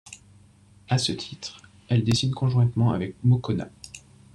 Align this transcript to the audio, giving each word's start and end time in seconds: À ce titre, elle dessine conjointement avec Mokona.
À 0.89 0.97
ce 0.97 1.11
titre, 1.11 1.61
elle 1.87 2.03
dessine 2.03 2.33
conjointement 2.33 2.91
avec 2.91 3.23
Mokona. 3.23 3.69